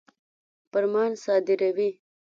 فرمان 0.71 1.11
صادروي. 1.23 1.89